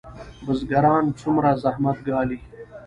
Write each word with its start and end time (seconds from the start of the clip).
بزګران 0.45 1.05
څومره 1.21 1.49
زحمت 1.63 1.97
ګالي؟ 2.07 2.37